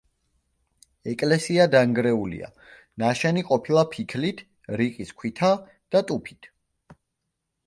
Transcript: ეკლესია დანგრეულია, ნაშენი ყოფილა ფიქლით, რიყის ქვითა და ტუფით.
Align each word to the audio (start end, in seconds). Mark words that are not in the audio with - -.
ეკლესია 1.11 1.67
დანგრეულია, 1.75 2.49
ნაშენი 3.03 3.43
ყოფილა 3.51 3.85
ფიქლით, 3.93 4.43
რიყის 4.83 5.13
ქვითა 5.21 5.53
და 5.95 6.03
ტუფით. 6.11 6.53